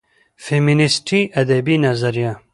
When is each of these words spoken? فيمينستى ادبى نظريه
فيمينستى 0.37 1.31
ادبى 1.33 1.77
نظريه 1.77 2.41